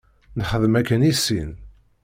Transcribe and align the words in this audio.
Nxeddem 0.39 0.75
akken 0.79 1.05
i 1.09 1.11
sin. 1.25 1.51